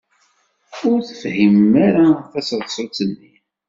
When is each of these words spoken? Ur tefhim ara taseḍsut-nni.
Ur 0.89 0.99
tefhim 1.09 1.59
ara 1.87 2.05
taseḍsut-nni. 2.31 3.33